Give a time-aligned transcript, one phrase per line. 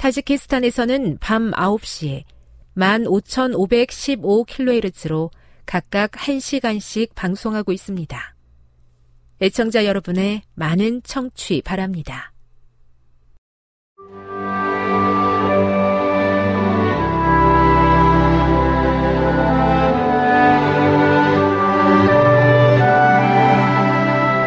[0.00, 2.24] 타지키스탄에서는 밤 9시에
[2.74, 5.30] 15,515kHz로
[5.66, 8.34] 각각 1시간씩 방송하고 있습니다.
[9.42, 12.32] 애청자 여러분의 많은 청취 바랍니다.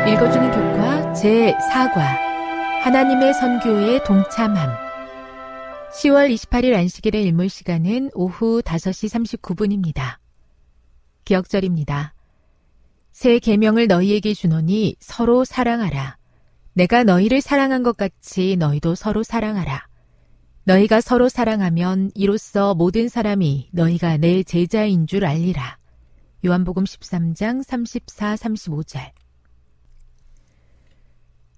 [0.07, 1.99] 읽어주는 교과 제4과
[2.81, 4.82] 하나님의 선교에 동참함
[5.93, 10.17] 10월 28일 안식일의 일몰 시간은 오후 5시 39분입니다.
[11.23, 12.15] 기억절입니다.
[13.11, 16.17] 새 계명을 너희에게 주노니 서로 사랑하라.
[16.73, 19.87] 내가 너희를 사랑한 것 같이 너희도 서로 사랑하라.
[20.63, 25.77] 너희가 서로 사랑하면 이로써 모든 사람이 너희가 내 제자인 줄 알리라.
[26.43, 29.11] 요한복음 13장 34, 35절.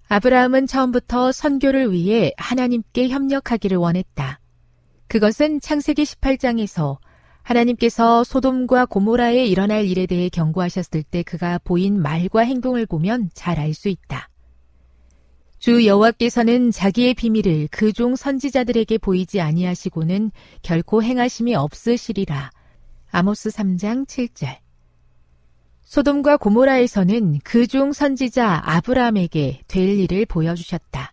[0.08, 4.40] 아브라함은 처음부터 선교를 위해 하나님께 협력하기를 원했다.
[5.08, 6.98] 그것은 창세기 18장에서
[7.42, 13.72] 하나님께서 소돔과 고모라에 일어날 일에 대해 경고하셨을 때 그가 보인 말과 행동을 보면 잘 알
[13.74, 14.28] 수 있다.
[15.58, 20.30] 주 여호와께서는 자기의 비밀을 그 종 선지자들에게 보이지 아니하시고는
[20.62, 22.50] 결코 행하심이 없으시리라.
[23.10, 24.65] 아모스 3장 7절.
[25.86, 31.12] 소돔과 고모라에서는 그 중 선지자 아브라함에게 될 일을 보여주셨다.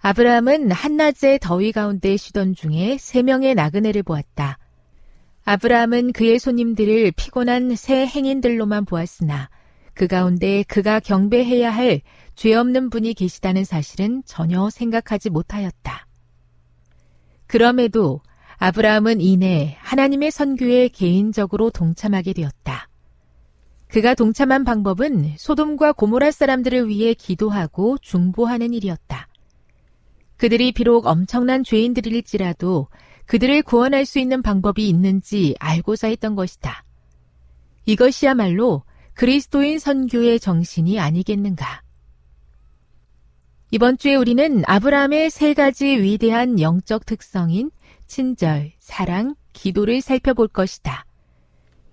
[0.00, 4.58] 아브라함은 한낮의 더위 가운데 쉬던 중에 세 명의 나그네를 보았다.
[5.44, 9.50] 아브라함은 그의 손님들을 피곤한 새 행인들로만 보았으나
[9.94, 12.00] 그 가운데 그가 경배해야 할
[12.34, 16.06] 죄 없는 분이 계시다는 사실은 전혀 생각하지 못하였다.
[17.46, 18.22] 그럼에도
[18.56, 22.88] 아브라함은 이내 하나님의 선교에 개인적으로 동참하게 되었다.
[23.92, 29.28] 그가 동참한 방법은 소돔과 고모라 사람들을 위해 기도하고 중보하는 일이었다.
[30.38, 32.88] 그들이 비록 엄청난 죄인들일지라도
[33.26, 36.84] 그들을 구원할 수 있는 방법이 있는지 알고자 했던 것이다.
[37.84, 38.82] 이것이야말로
[39.12, 41.82] 그리스도인 선교의 정신이 아니겠는가.
[43.72, 47.70] 이번 주에 우리는 아브라함의 세 가지 위대한 영적 특성인
[48.06, 51.04] 친절, 사랑, 기도를 살펴볼 것이다.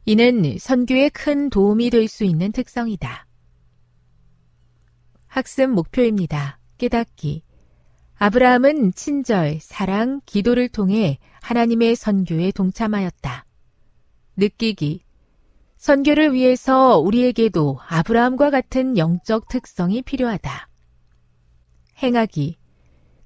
[0.06, 3.28] 이는 선교에 큰 도움이 될 수 있는 특성이다.
[5.28, 6.60] 학습 목표입니다.
[6.78, 7.44] 깨닫기.
[8.16, 13.46] 아브라함은 친절, 사랑, 기도를 통해 하나님의 선교에 동참하였다.
[14.36, 15.04] 느끼기.
[15.78, 20.68] 선교를 위해서 우리에게도 아브라함과 같은 영적 특성이 필요하다.
[22.02, 22.58] 행하기.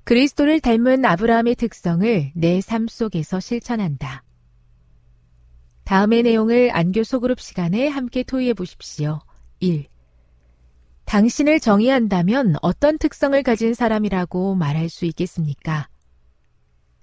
[0.04, 4.24] 그리스도를 닮은 아브라함의 특성을 내 삶 속에서 실천한다.
[5.84, 9.20] 다음의 내용을 안교 소그룹 시간에 함께 토의해 보십시오.
[9.60, 9.86] 1.
[11.06, 15.90] 당신을 정의한다면 어떤 특성을 가진 사람이라고 말할 수 있겠습니까?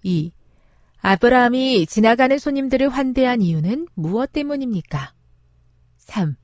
[0.03, 0.33] 2.
[1.03, 5.13] 아브라함이 지나가는 손님들을 환대한 이유는 무엇 때문입니까?
[5.99, 6.37] 3.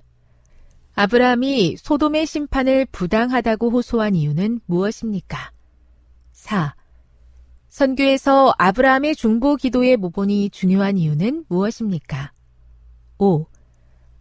[0.94, 5.52] 아브라함이 소돔의 심판을 부당하다고 호소한 이유는 무엇입니까?
[6.32, 6.75] 4.
[7.76, 12.32] 선교에서 아브라함의 중보 기도의 모본이 중요한 이유는 무엇입니까?
[13.18, 13.44] 5.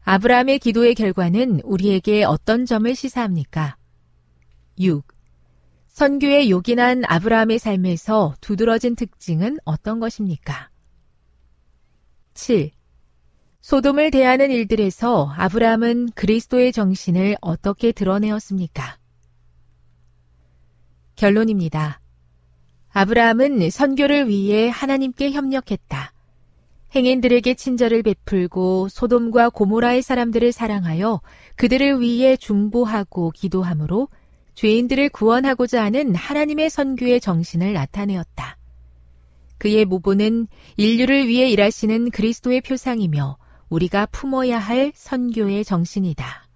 [0.03, 3.77] 아브라함의 기도의 결과는 우리에게 어떤 점을 시사합니까?
[4.77, 5.07] 6.
[5.87, 10.69] 선교에 요긴한 아브라함의 삶에서 두드러진 특징은 어떤 것입니까?
[12.33, 12.71] 7.
[13.61, 18.97] 소돔을 대하는 일들에서 아브라함은 그리스도의 정신을 어떻게 드러내었습니까?
[21.15, 22.01] 결론입니다.
[22.97, 26.13] 아브라함은 선교를 위해 하나님께 협력했다.
[26.95, 31.19] 행인들에게 친절을 베풀고 소돔과 고모라의 사람들을 사랑하여
[31.57, 34.07] 그들을 위해 중보하고 기도함으로
[34.53, 38.57] 죄인들을 구원하고자 하는 하나님의 선교의 정신을 나타내었다.
[39.57, 40.47] 그의 모보는
[40.77, 43.35] 인류를 위해 일하시는 그리스도의 표상이며
[43.67, 46.47] 우리가 품어야 할 선교의 정신이다.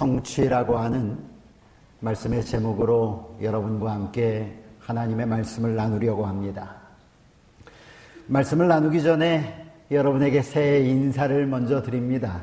[0.00, 1.18] 성취라고 하는
[2.00, 6.74] 말씀의 제목으로 여러분과 함께 하나님의 말씀을 나누려고 합니다.
[8.26, 12.40] 말씀을 나누기 전에 여러분에게 새해 인사를 먼저 드립니다.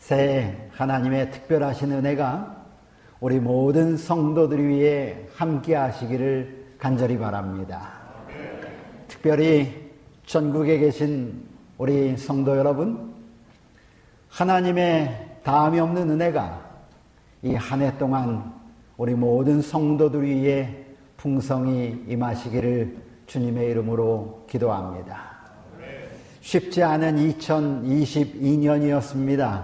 [0.00, 2.56] 새해 하나님의 특별하신 은혜가
[3.20, 7.92] 우리 모든 성도들 위해 함께 하시기를 간절히 바랍니다.
[9.06, 9.92] 특별히
[10.26, 11.46] 전국에 계신
[11.78, 13.14] 우리 성도 여러분,
[14.28, 16.60] 하나님의 다음이 없는 은혜가
[17.42, 18.52] 이 한 해 동안
[18.96, 20.74] 우리 모든 성도들 위해
[21.16, 22.96] 풍성히 임하시기를
[23.26, 25.32] 주님의 이름으로 기도합니다.
[26.40, 29.62] 쉽지 않은 2022년이었습니다.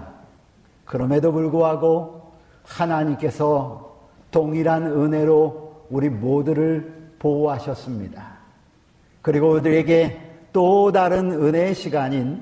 [0.85, 2.31] 그럼에도 불구하고
[2.63, 3.95] 하나님께서
[4.31, 8.39] 동일한 은혜로 우리 모두를 보호하셨습니다.
[9.21, 10.19] 그리고 우리에게
[10.53, 12.41] 또 다른 은혜의 시간인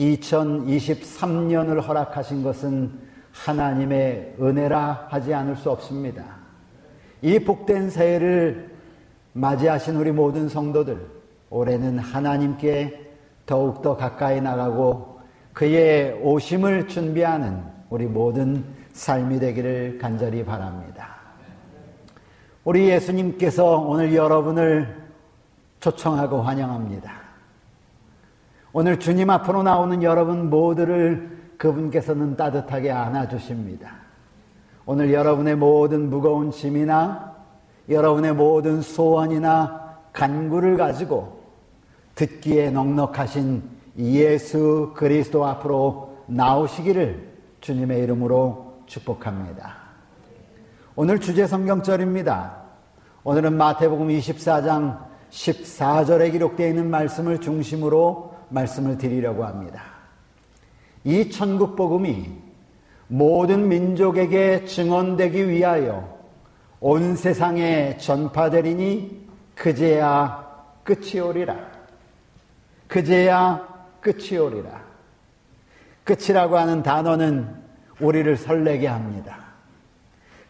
[0.00, 2.90] 2023년을 허락하신 것은
[3.32, 6.24] 하나님의 은혜라 하지 않을 수 없습니다.
[7.22, 8.70] 이 복된 새해를
[9.34, 10.98] 맞이하신 우리 모든 성도들,
[11.50, 13.08] 올해는 하나님께
[13.46, 15.20] 더욱더 가까이 나가고
[15.52, 21.16] 그의 오심을 준비하는 우리 모든 삶이 되기를 간절히 바랍니다.
[22.64, 24.96] 우리 예수님께서 오늘 여러분을
[25.80, 27.19] 초청하고 환영합니다.
[28.72, 33.90] 오늘 주님 앞으로 나오는 여러분 모두를 그분께서는 따뜻하게 안아주십니다.
[34.86, 37.34] 오늘 여러분의 모든 무거운 짐이나
[37.88, 41.40] 여러분의 모든 소원이나 간구를 가지고
[42.14, 43.62] 듣기에 넉넉하신
[43.98, 47.28] 예수 그리스도 앞으로 나오시기를
[47.60, 49.74] 주님의 이름으로 축복합니다.
[50.94, 52.56] 오늘 주제 성경절입니다.
[53.24, 54.98] 오늘은 마태복음 24장
[55.30, 59.82] 14절에 기록되어 있는 말씀을 중심으로 말씀을 드리려고 합니다.
[61.04, 62.30] 이 천국 복음이
[63.08, 66.18] 모든 민족에게 증언되기 위하여
[66.80, 70.46] 온 세상에 전파되리니 그제야
[70.84, 71.56] 끝이 오리라.
[72.86, 73.66] 그제야
[74.00, 74.82] 끝이 오리라.
[76.04, 77.48] 끝이라고 하는 단어는
[78.00, 79.38] 우리를 설레게 합니다.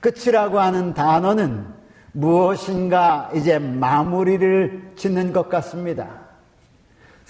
[0.00, 1.66] 끝이라고 하는 단어는
[2.12, 6.19] 무엇인가 이제 마무리를 짓는 것 같습니다.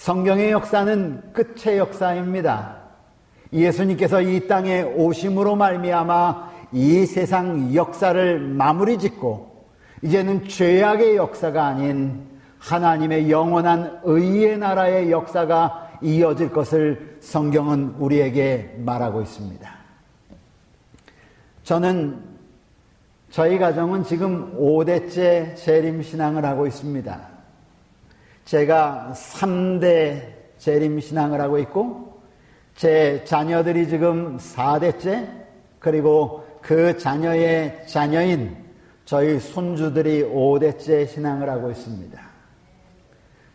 [0.00, 2.78] 성경의 역사는 끝의 역사입니다.
[3.52, 9.66] 예수님께서 이 땅에 오심으로 말미암아 이 세상 역사를 마무리 짓고
[10.00, 12.26] 이제는 죄악의 역사가 아닌
[12.58, 19.70] 하나님의 영원한 의의 나라의 역사가 이어질 것을 성경은 우리에게 말하고 있습니다.
[21.62, 22.24] 저는
[23.28, 27.39] 저희 가정은 지금 5대째 재림 신앙을 하고 있습니다.
[28.44, 30.22] 제가 3대
[30.58, 32.20] 재림신앙을 하고 있고
[32.74, 35.28] 제 자녀들이 지금 4대째
[35.78, 38.56] 그리고 그 자녀의 자녀인
[39.04, 42.20] 저희 손주들이 5대째 신앙을 하고 있습니다.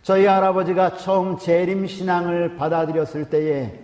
[0.01, 3.79] 저희 할아버지가 처음 재림신앙을 받아들였을 때에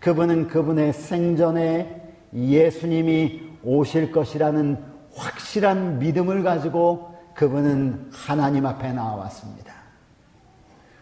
[0.00, 4.76] 그분은 그분의 생전에 예수님이 오실 것이라는
[5.14, 9.67] 확실한 믿음을 가지고 그분은 하나님 앞에 나왔습니다.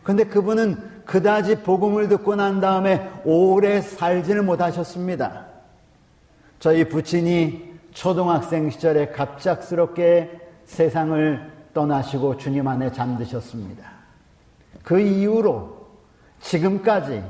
[0.06, 5.46] 그런데 그분은 그다지 복음을 듣고 난 다음에 오래 살지를 못하셨습니다.
[6.60, 10.30] 저희 부친이 초등학생 시절에 갑작스럽게
[10.64, 13.82] 세상을 떠나시고 주님 안에 잠드셨습니다.
[14.84, 15.76] 그 이후로
[16.40, 17.24] 지금까지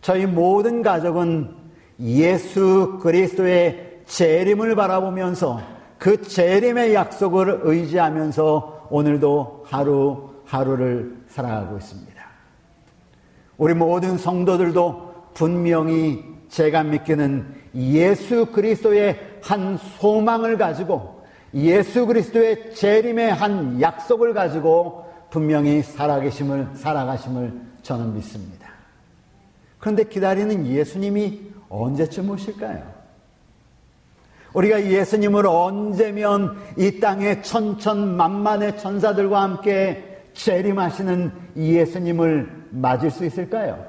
[0.00, 1.56] 저희 모든 가족은
[1.98, 5.60] 예수 그리스도의 재림을 바라보면서
[5.98, 12.24] 그 재림의 약속을 의지하면서 오늘도 하루 하루를 살아가고 있습니다.
[13.58, 21.22] 우리 모든 성도들도 분명히 제가 믿기는 예수 그리스도의 한 소망을 가지고
[21.54, 28.70] 예수 그리스도의 재림의 한 약속을 가지고 분명히 살아계심을 살아가심을 저는 믿습니다.
[29.78, 32.96] 그런데 기다리는 예수님이 언제쯤 오실까요?
[34.54, 40.05] 우리가 예수님을 언제면 이 땅의 천천만만의 천사들과 함께
[40.36, 43.84] 재림하시는 예수님을 맞을 수 있을까요?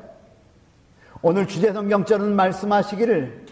[1.22, 3.46] 오늘 주제 성경절은 말씀하시기를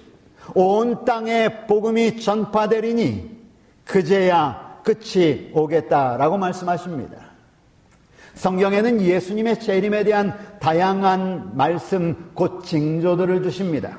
[0.53, 3.35] 온 땅에 복음이 전파되리니
[3.83, 7.17] 그제야 끝이 오겠다라고 말씀하십니다.
[8.35, 13.97] 성경에는 예수님의 재림에 대한 다양한 말씀 곧 징조들을 주십니다.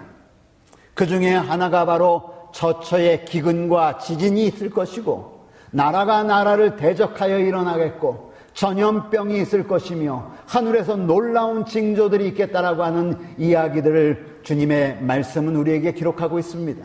[0.95, 8.26] 그 중에 하나가 바로 처처의 기근과 지진이 있을 것이고 나라가 나라를 대적하여 일어나겠고
[8.57, 16.83] 전염병이 있을 것이며 하늘에서 놀라운 징조들이 있겠다라고 하는 이야기들을 주님의 말씀은 우리에게 기록하고 있습니다.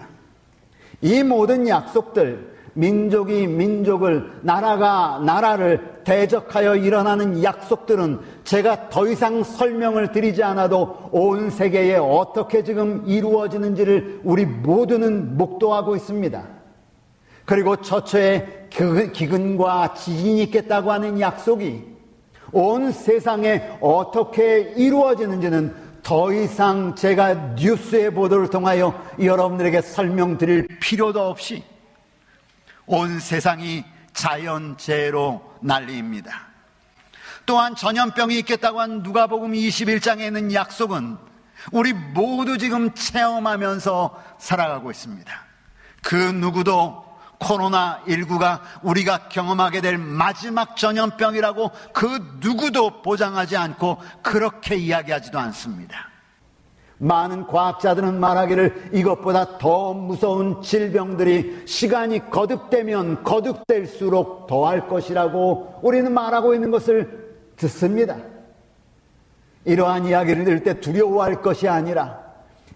[1.02, 10.44] 이 모든 약속들, 민족이 민족을, 나라가 나라를 대적하여 일어나는 약속들은 제가 더 이상 설명을 드리지
[10.44, 16.61] 않아도 온 세계에 어떻게 지금 이루어지는지를 우리 모두는 목도하고 있습니다.
[17.52, 21.84] 그리고 처처에 기근과 지진이 있겠다고 하는 약속이
[22.54, 31.62] 온 세상에 어떻게 이루어지는지는 더 이상 제가 뉴스의 보도를 통하여 여러분들에게 설명드릴 필요도 없이
[32.86, 33.84] 온 세상이
[34.14, 36.32] 자연재해로 난리입니다.
[37.46, 41.18] 또한 전염병이 있겠다고 한 누가복음 21장에 있는 약속은
[41.74, 45.34] 우리 모두 지금 체험하면서 살아가고 있습니다.
[46.02, 47.11] 그 누구도
[47.42, 56.12] 코로나19가 우리가 경험하게 될 마지막 전염병이라고 그 누구도 보장하지 않고 그렇게 이야기하지도 않습니다.
[57.02, 66.70] 많은 과학자들은 말하기를 이것보다 더 무서운 질병들이 시간이 거듭되면 거듭될수록 더할 것이라고 우리는 말하고 있는
[66.70, 68.18] 것을 듣습니다.
[69.66, 72.20] 이러한 이야기를 들을 때 두려워할 것이 아니라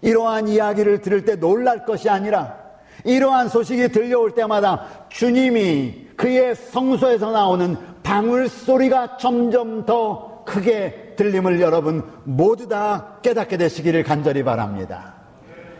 [0.02, 2.65] 이러한 이야기를 들을 때 놀랄 것이 아니라
[3.06, 12.04] 이러한 소식이 들려올 때마다 주님이 그의 성소에서 나오는 방울 소리가 점점 더 크게 들림을 여러분
[12.24, 15.14] 모두 다 깨닫게 되시기를 간절히 바랍니다.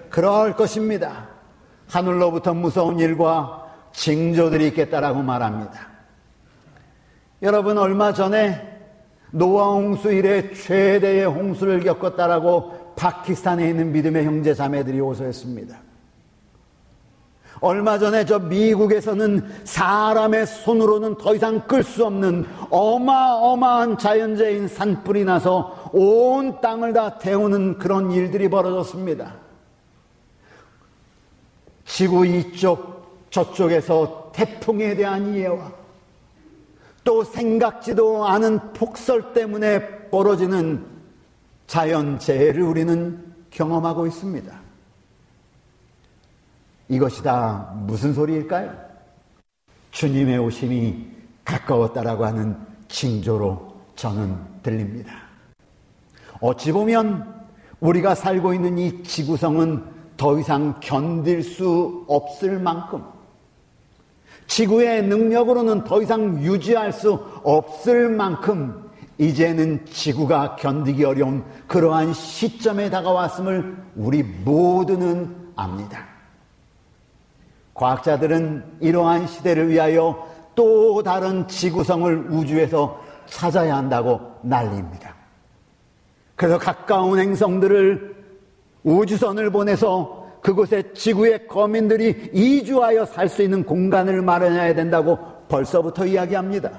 [0.08, 1.28] 그럴 것입니다.
[1.88, 5.88] 하늘로부터 무서운 일과 징조들이 있겠다라고 말합니다.
[7.42, 8.76] 여러분 얼마 전에
[9.30, 15.85] 노아 홍수 이래 최대의 홍수를 겪었다라고 파키스탄에 있는 믿음의 형제 자매들이 호소했습니다.
[17.60, 25.90] 얼마 전에 저 미국에서는 사람의 손으로는 더 이상 끌 수 없는 어마어마한 자연재해인 산불이 나서
[25.92, 29.34] 온 땅을 다 태우는 그런 일들이 벌어졌습니다.
[31.86, 35.72] 지구 이쪽 저쪽에서 태풍에 대한 이해와
[37.04, 40.84] 또 생각지도 않은 폭설 때문에 벌어지는
[41.66, 44.65] 자연재해를 우리는 경험하고 있습니다.
[46.88, 48.72] 이것이 다 무슨 소리일까요?
[49.90, 51.06] 주님의 오심이
[51.44, 52.56] 가까웠다라고 하는
[52.88, 55.12] 징조로 저는 들립니다.
[56.40, 57.34] 어찌 보면
[57.80, 59.84] 우리가 살고 있는 이 지구성은
[60.16, 63.02] 더 이상 견딜 수 없을 만큼
[64.46, 73.76] 지구의 능력으로는 더 이상 유지할 수 없을 만큼 이제는 지구가 견디기 어려운 그러한 시점에 다가왔음을
[73.96, 76.15] 우리 모두는 압니다.
[77.76, 85.14] 과학자들은 이러한 시대를 위하여 또 다른 지구성을 우주에서 찾아야 한다고 난리입니다.
[86.34, 88.16] 그래서 가까운 행성들을
[88.84, 96.70] 우주선을 보내서 그곳에 지구의 거민들이 이주하여 살 수 있는 공간을 마련해야 된다고 벌써부터 이야기합니다.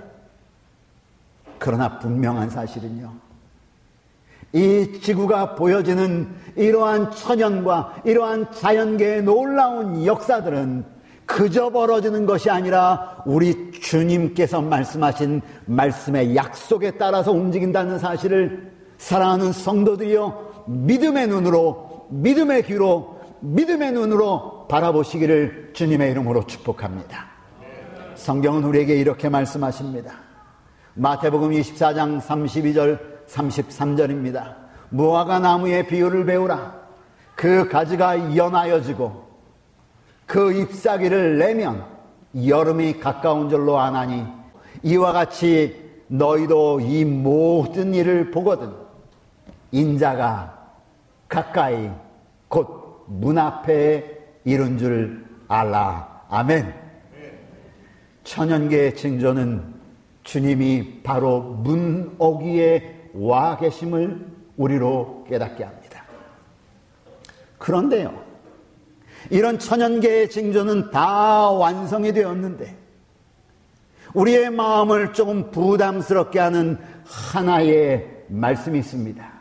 [1.59, 3.26] 그러나 분명한 사실은요.
[4.57, 10.83] 이 지구가 보여지는 이러한 천연과 이러한 자연계의 놀라운 역사들은
[11.27, 21.27] 그저 벌어지는 것이 아니라 우리 주님께서 말씀하신 말씀의 약속에 따라서 움직인다는 사실을 사랑하는 성도들이여 믿음의
[21.27, 27.27] 눈으로 믿음의 귀로 믿음의 눈으로 바라보시기를 주님의 이름으로 축복합니다.
[28.15, 30.15] 성경은 우리에게 이렇게 말씀하십니다.
[30.95, 34.55] 마태복음 24장 32절 33절입니다.
[34.89, 36.75] 무화과 나무의 비유를 배우라.
[37.35, 39.27] 그 가지가 연하여지고
[40.25, 41.85] 그 잎사귀를 내면
[42.45, 44.25] 여름이 가까운 줄로 아나니
[44.83, 48.73] 이와 같이 너희도 이 모든 일을 보거든
[49.71, 50.53] 인자가
[51.27, 51.89] 가까이
[52.47, 56.23] 곧 문 앞에 이른 줄 알라.
[56.29, 56.73] 아멘.
[58.23, 59.75] 천연계의 징조는
[60.23, 64.25] 주님이 바로 문 어귀에 와 계심을
[64.57, 66.03] 우리로 깨닫게 합니다.
[67.57, 68.23] 그런데요,
[69.29, 72.77] 이런 천연계의 징조는 다 완성이 되었는데,
[74.13, 79.37] 우리의 마음을 조금 부담스럽게 하는 하나의 말씀이 있습니다.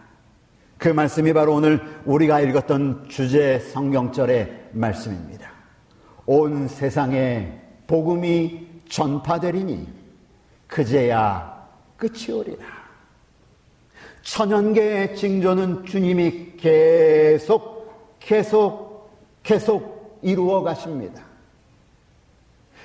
[0.79, 5.51] 그 말씀이 바로 오늘 우리가 읽었던 주제 성경절의 말씀입니다.
[6.27, 9.89] 온 세상에 복음이 전파되리니
[10.67, 12.86] 그제야 끝이 오리라.
[14.27, 19.09] 천연계의 징조는 주님이 계속, 계속,
[19.43, 21.23] 계속 이루어 가십니다.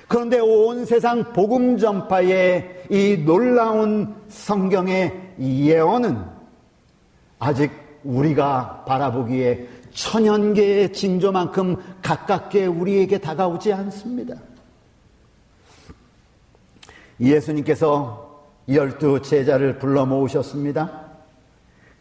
[0.06, 6.22] 그런데 온 세상 복음 전파의 이 놀라운 성경의 예언은
[7.40, 7.72] 아직
[8.04, 14.36] 우리가 바라보기에 천연계의 징조만큼 가깝게 우리에게 다가오지 않습니다.
[17.20, 21.01] 예수님께서 열두 제자를 불러 모으셨습니다.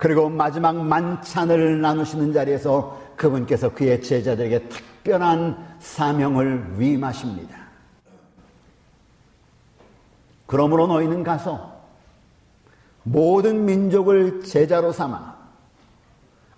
[0.02, 7.56] 그리고 마지막 만찬을 나누시는 자리에서 그분께서 그의 제자들에게 특별한 사명을 위임하십니다.
[10.48, 11.72] 그러므로 너희는 가서
[13.04, 15.36] 모든 민족을 제자로 삼아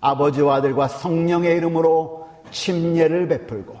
[0.00, 3.78] 아버지와 아들과 성령의 이름으로 침례를 베풀고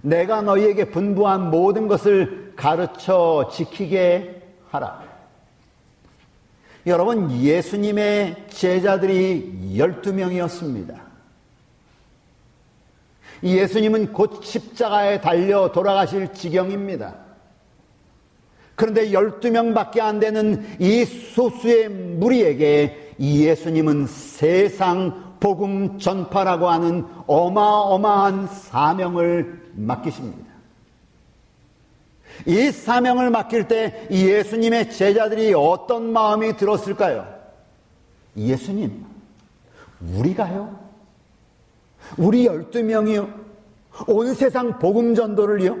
[0.00, 5.13] 내가 너희에게 분부한 모든 것을 가르쳐 지키게 하라.
[6.86, 11.02] 여러분, 예수님의 제자들이 12명이었습니다.
[13.42, 17.16] 예수님은 곧 십자가에 달려 돌아가실 지경입니다.
[18.74, 29.70] 그런데 12명 밖에 안 되는 이 소수의 무리에게 예수님은 세상 복음 전파라고 하는 어마어마한 사명을
[29.74, 30.53] 맡기십니다.
[32.46, 37.26] 이 사명을 맡길 때 예수님의 제자들이 어떤 마음이 들었을까요?
[38.36, 39.04] 예수님,
[40.16, 40.78] 우리가요?
[42.18, 43.32] 우리 12명이요?
[44.08, 45.78] 온 세상 복음 전도를요?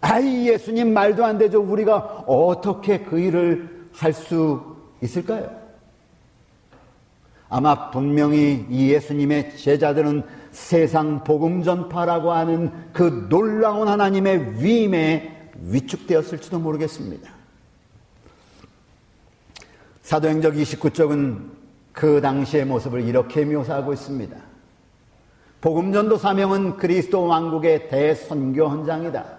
[0.00, 1.62] 아이 예수님 말도 안 되죠.
[1.62, 5.50] 우리가 어떻게 그 일을 할 수 있을까요?
[7.48, 15.33] 아마 분명히 이 예수님의 제자들은 세상 복음 전파라고 하는 그 놀라운 하나님의 위임에
[15.70, 17.32] 위축되었을지도 모르겠습니다.
[20.02, 21.50] 사도행적 29쪽은
[21.92, 24.36] 그 당시의 모습을 이렇게 묘사하고 있습니다.
[25.60, 29.38] 복음전도 사명은 그리스도 왕국의 대선교 현장이다.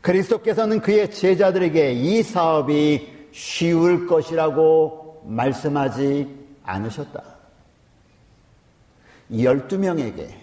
[0.00, 6.28] 그리스도께서는 그의 제자들에게 이 사업이 쉬울 것이라고 말씀하지
[6.62, 7.22] 않으셨다.
[9.32, 10.39] 12명에게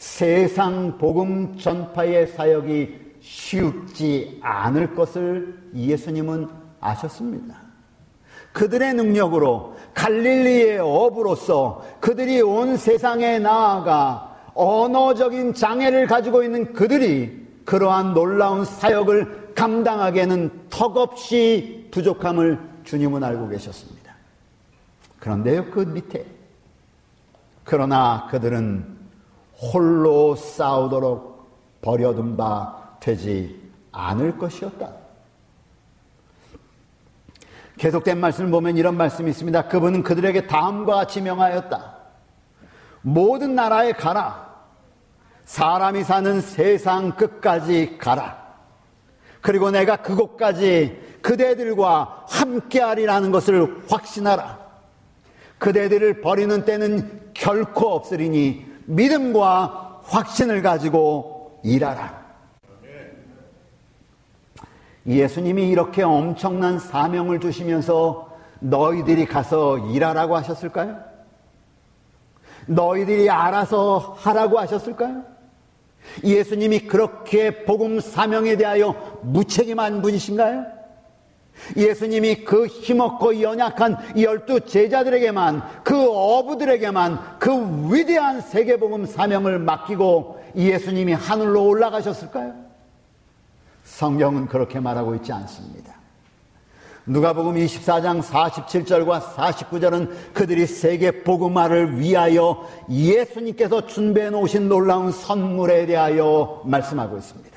[0.00, 6.48] 세상 복음 전파의 사역이 쉽지 않을 것을 예수님은
[6.80, 7.58] 아셨습니다.
[8.54, 18.64] 그들의 능력으로 갈릴리의 어부로서 그들이 온 세상에 나아가 언어적인 장애를 가지고 있는 그들이 그러한 놀라운
[18.64, 24.14] 사역을 감당하기에는 턱없이 부족함을 주님은 알고 계셨습니다.
[25.18, 26.24] 그런데요, 그 밑에.
[27.64, 28.89] 그러나 그들은
[29.60, 33.60] 홀로 싸우도록 버려둔 바 되지
[33.92, 34.92] 않을 것이었다.
[37.76, 39.68] 계속된 말씀을 보면 이런 말씀이 있습니다.
[39.68, 41.96] 그분은 그들에게 다음과 같이 명하였다.
[43.02, 44.50] 모든 나라에 가라.
[45.46, 48.38] 사람이 사는 세상 끝까지 가라.
[49.40, 54.58] 그리고 내가 그곳까지 그대들과 함께하리라는 것을 확신하라.
[55.58, 62.20] 그대들을 버리는 때는 결코 없으리니 믿음과 확신을 가지고 일하라.
[65.06, 68.28] 예수님이 이렇게 엄청난 사명을 주시면서
[68.60, 70.98] 너희들이 가서 일하라고 하셨을까요?
[72.66, 75.24] 너희들이 알아서 하라고 하셨을까요?
[76.22, 80.79] 예수님이 그렇게 복음 사명에 대하여 무책임한 분이신가요?
[81.76, 91.66] 예수님이 그 힘없고 연약한 열두 제자들에게만 그 어부들에게만 그 위대한 세계복음 사명을 맡기고 예수님이 하늘로
[91.66, 92.54] 올라가셨을까요?
[93.84, 96.00] 성경은 그렇게 말하고 있지 않습니다.
[97.06, 107.16] 누가복음 24장 47절과 49절은 그들이 세계 복음화를 위하여 예수님께서 준비해 놓으신 놀라운 선물에 대하여 말씀하고
[107.16, 107.49] 있습니다.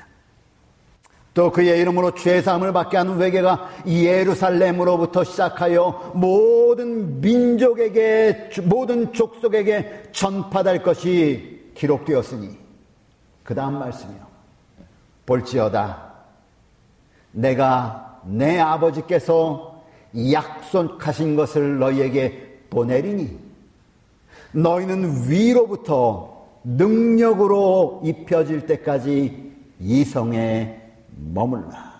[1.34, 11.72] 또 그의 이름으로 죄사함을 받게 하는 회개가 예루살렘으로부터 시작하여 모든 민족에게 모든 족속에게 전파될 것이
[11.74, 12.50] 기록되었으니
[13.42, 14.24] 그 다음 말씀이요.
[15.26, 16.12] 볼지어다.
[17.32, 19.82] 내가 내 아버지께서
[20.32, 23.36] 약속하신 것을 너희에게 보내리니
[24.52, 30.83] 너희는 위로부터 능력으로 입혀질 때까지 이성에
[31.16, 31.94] 머물라.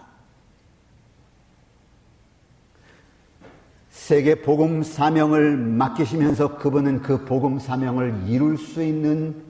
[3.91, 9.43] 세계 복음 사명을 맡기시면서 그분은 그 복음 사명을 이룰 수 있는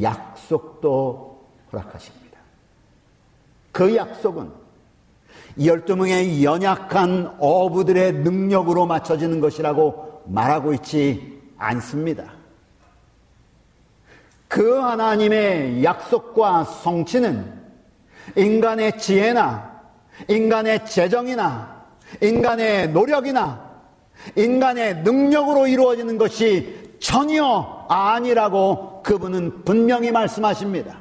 [0.00, 2.38] 약속도 허락하십니다.
[3.70, 4.50] 그 약속은
[5.62, 12.32] 열두 명의 연약한 어부들의 능력으로 맞춰지는 것이라고 말하고 있지 않습니다.
[14.48, 17.61] 그 하나님의 약속과 성취는
[18.36, 19.72] 인간의 지혜나
[20.28, 21.82] 인간의 재정이나
[22.20, 23.72] 인간의 노력이나
[24.36, 31.00] 인간의 능력으로 이루어지는 것이 전혀 아니라고 그분은 분명히 말씀하십니다.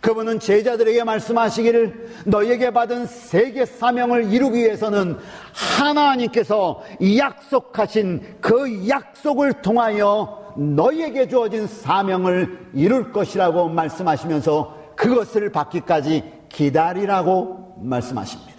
[0.00, 5.18] 그분은 제자들에게 말씀하시기를 너에게 받은 세계 사명을 이루기 위해서는
[5.52, 6.82] 하나님께서
[7.18, 18.50] 약속하신 그 약속을 통하여 너에게 주어진 사명을 이룰 것이라고 말씀하시면서 그것을 받기까지 기다리라고 말씀하십니다.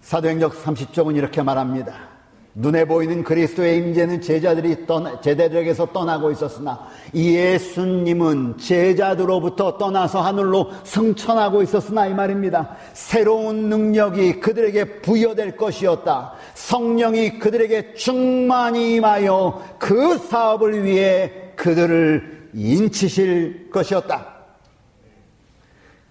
[0.00, 2.12] 사도행적 30쪽은 이렇게 말합니다.
[2.54, 12.06] 눈에 보이는 그리스도의 임재는 제자들이 떠나, 제자들에게서 떠나고 있었으나 예수님은 제자들로부터 떠나서 하늘로 승천하고 있었으나
[12.06, 12.76] 이 말입니다.
[12.92, 16.34] 새로운 능력이 그들에게 부여될 것이었다.
[16.54, 24.32] 성령이 그들에게 충만히 임하여 그 사업을 위해 그들을 인치실 것이었다.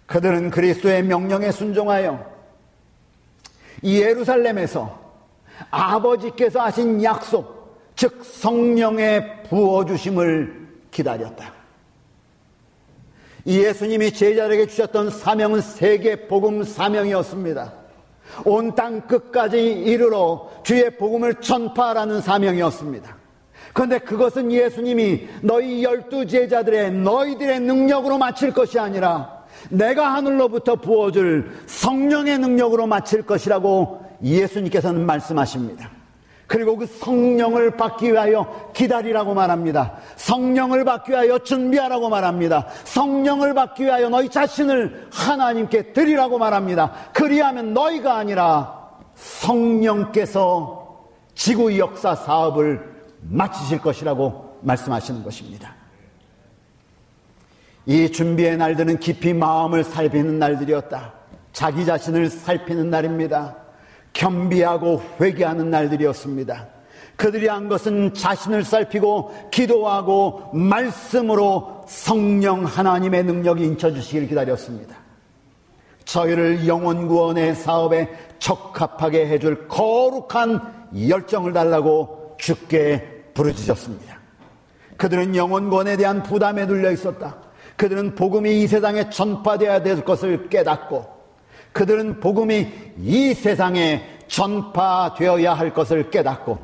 [0.06, 2.30] 그들은 그리스도의 명령에 순종하여
[3.84, 5.00] 예루살렘에서
[5.70, 11.54] 아버지께서 하신 약속, 즉 성령의 부어주심을 기다렸다.
[13.46, 17.74] 예수님이 제자들에게 주셨던 사명은 세계 복음 사명이었습니다.
[18.46, 23.21] 온 땅 끝까지 이르러 주의 복음을 전파하라는 사명이었습니다.
[23.74, 32.40] 그런데 그것은 예수님이 너희 열두 제자들의 너희들의 능력으로 마칠 것이 아니라 내가 하늘로부터 부어줄 성령의
[32.40, 35.90] 능력으로 마칠 것이라고 예수님께서는 말씀하십니다.
[36.48, 39.94] 그리고 그 성령을 받기 위하여 기다리라고 말합니다.
[40.18, 42.68] 성령을 받기 위하여 준비하라고 말합니다.
[42.84, 46.92] 성령을 받기 위하여 너희 자신을 하나님께 드리라고 말합니다.
[47.14, 48.82] 그리하면 너희가 아니라
[49.16, 52.91] 성령께서 지구 역사 사업을
[53.22, 55.76] 마치실 것이라고 말씀하시는 것입니다.
[57.86, 61.14] 이 준비의 날들은 깊이 마음을 살피는 날들이었다.
[61.54, 63.58] 자기 자신을 살피는 날입니다.
[64.14, 66.68] 겸비하고 회개하는 날들이었습니다.
[67.16, 74.96] 그들이 한 것은 자신을 살피고 기도하고 말씀으로 성령 하나님의 능력이 인쳐주시기를 기다렸습니다.
[76.06, 84.20] 저희를 영원 구원의 사업에 적합하게 해줄 거룩한 열정을 달라고 죽게 부르짖었습니다.
[84.98, 87.38] 그들은 영원권에 대한 부담에 눌려 있었다.
[87.78, 91.22] 그들은 복음이 이 세상에 전파되어야 될 것을 깨닫고
[91.72, 92.68] 그들은 복음이
[93.00, 96.60] 이 세상에 전파되어야 할 것을 깨닫고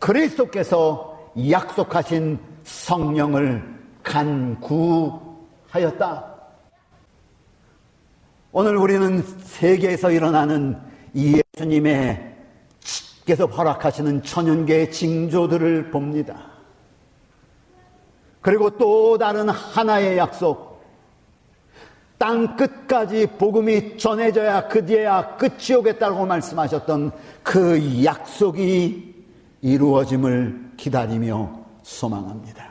[0.00, 3.62] 그리스도께서 약속하신 성령을
[4.02, 5.14] 간구하였다.
[8.52, 10.78] 오늘 우리는 세계에서 일어나는
[11.14, 12.33] 예수님의
[13.24, 16.54] 께서 허락하시는 천연계의 징조들을 봅니다.
[18.40, 20.74] 그리고 또 다른 하나의 약속.
[22.18, 27.10] 땅 끝까지 복음이 전해져야 그 뒤에야 끝이 오겠다고 말씀하셨던
[27.42, 29.14] 그 약속이
[29.62, 32.70] 이루어짐을 기다리며 소망합니다.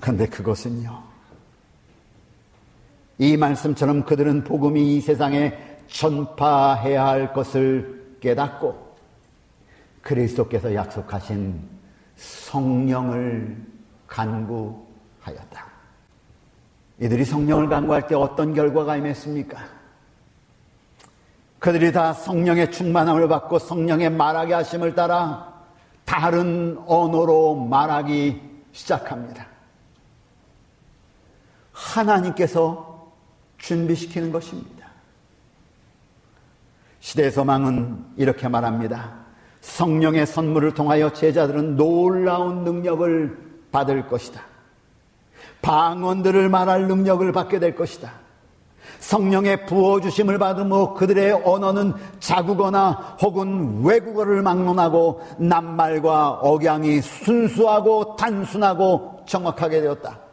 [0.00, 1.02] 그런데 그것은요.
[3.18, 5.56] 이 말씀처럼 그들은 복음이 이 세상에
[5.88, 8.96] 전파해야 할 것을 깨닫고
[10.02, 11.60] 그리스도께서 약속하신
[12.16, 13.56] 성령을
[14.06, 15.66] 간구하였다.
[17.00, 19.58] 이들이 성령을 간구할 때 어떤 결과가 임했습니까?
[21.58, 25.52] 그들이 다 성령의 충만함을 받고 성령의 말하게 하심을 따라
[26.04, 28.40] 다른 언어로 말하기
[28.72, 29.46] 시작합니다.
[31.72, 33.12] 하나님께서
[33.58, 34.77] 준비시키는 것입니다.
[37.00, 39.12] 시대 소망은 이렇게 말합니다.
[39.60, 43.38] 성령의 선물을 통하여 제자들은 놀라운 능력을
[43.70, 44.40] 받을 것이다.
[45.62, 48.12] 방언들을 말할 능력을 받게 될 것이다.
[49.00, 60.27] 성령의 부어주심을 받으며 그들의 언어는 자국어나 혹은 외국어를 막론하고 낱말과 억양이 순수하고 단순하고 정확하게 되었다.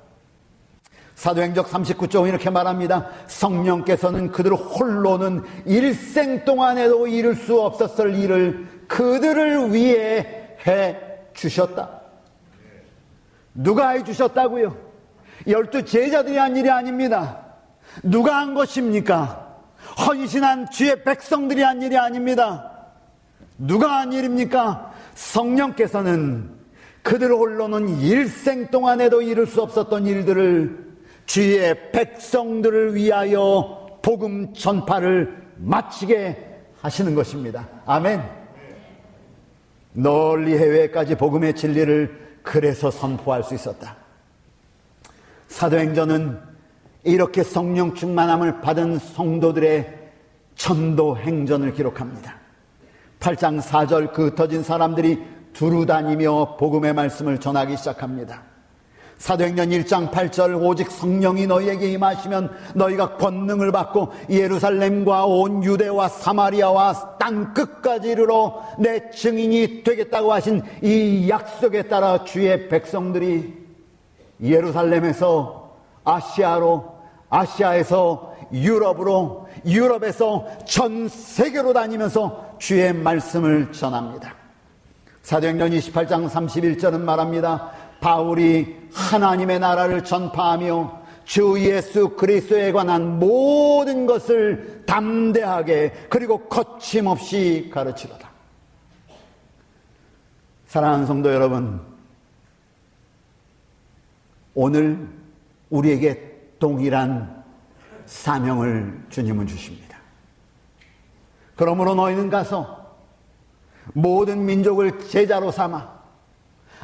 [1.16, 3.10] 사도행적 39조 이렇게 말합니다.
[3.28, 10.98] 성령께서는 그들 홀로는 일생 동안에도 이룰 수 없었을 일을 그들을 위해 해
[11.34, 12.02] 주셨다.
[13.54, 14.76] 누가 해 주셨다고요?
[15.48, 17.46] 열두 제자들이 한 일이 아닙니다.
[18.04, 19.56] 누가 한 것입니까?
[20.06, 22.72] 헌신한 주의 백성들이 한 일이 아닙니다.
[23.58, 24.92] 누가 한 일입니까?
[25.14, 26.54] 성령께서는
[27.04, 30.85] 그들 홀로는 일생 동안에도 이룰 수 없었던 일들을
[31.26, 37.68] 주의 백성들을 위하여 복음 전파를 마치게 하시는 것입니다.
[37.86, 38.22] 아멘.
[39.94, 43.96] 널리 해외까지 복음의 진리를 그래서 선포할 수 있었다.
[45.48, 46.40] 사도행전은
[47.04, 50.06] 이렇게 성령 충만함을 받은 성도들의
[50.56, 52.36] 천도 행전을 기록합니다.
[53.20, 58.44] 8장 4절 그 흩어진 사람들이 두루 다니며 복음의 말씀을 전하기 시작합니다.
[59.18, 67.54] 사도행전 1장 8절 오직 성령이 너희에게 임하시면 너희가 권능을 받고 예루살렘과 온 유대와 사마리아와 땅
[67.54, 73.54] 끝까지 이르러 내 증인이 되겠다고 하신 이 약속에 따라 주의 백성들이
[74.44, 75.72] 예루살렘에서
[76.04, 76.94] 아시아로
[77.30, 84.36] 아시아에서 유럽으로 유럽에서 전 세계로 다니면서 주의 말씀을 전합니다.
[85.24, 87.72] 사도행전 28장 31절은 말합니다.
[88.06, 98.30] 바울이 하나님의 나라를 전파하며 주 예수 그리스도에 관한 모든 것을 담대하게 그리고 거침없이 가르치로다.
[100.68, 101.82] 사랑하는 성도 여러분,
[104.54, 105.10] 오늘
[105.72, 107.44] 우리에게 동일한
[108.06, 109.98] 사명을 주님은 주십니다.
[111.56, 112.86] 그러므로 너희는 가서
[113.94, 115.95] 모든 민족을 제자로 삼아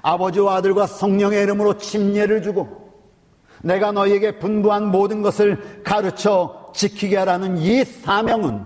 [0.01, 2.91] 아버지와 아들과 성령의 이름으로 침례를 주고
[3.63, 8.65] 내가 너희에게 분부한 모든 것을 가르쳐 지키게 하라는 이 사명은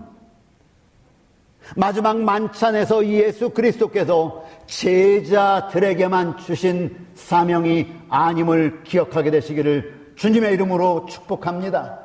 [1.76, 12.00] 마지막 만찬에서 예수 그리스도께서 제자들에게만 주신 사명이 아님을 기억하게 되시기를 주님의 이름으로 축복합니다.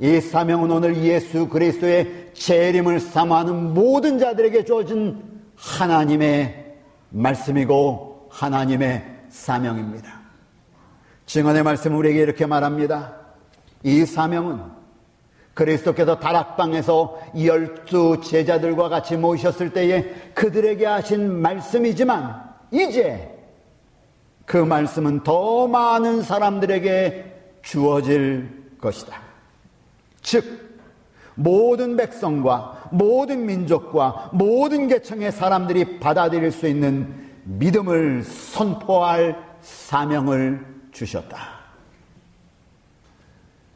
[0.00, 5.20] 이 사명은 오늘 예수 그리스도의 재림을 사모하는 모든 자들에게 주어진
[5.56, 6.76] 하나님의
[7.10, 10.20] 말씀이고 하나님의 사명입니다.
[11.26, 13.14] 증언의 말씀 우리에게 이렇게 말합니다.
[13.82, 14.78] 이 사명은
[15.54, 23.34] 그리스도께서 다락방에서 열두 제자들과 같이 모이셨을 때에 그들에게 하신 말씀이지만 이제
[24.46, 29.20] 그 말씀은 더 많은 사람들에게 주어질 것이다.
[30.22, 30.44] 즉,
[31.34, 41.58] 모든 백성과 모든 민족과 모든 계층의 사람들이 받아들일 수 있는 믿음을 선포할 사명을 주셨다.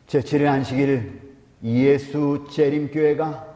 [0.08, 1.32] 제7일 안식일
[1.64, 3.46] 예수 재림교회가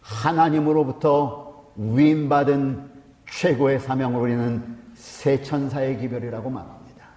[0.00, 2.90] 하나님으로부터 위임받은
[3.28, 7.08] 최고의 사명을 우리는 세천사의 기별이라고 말합니다.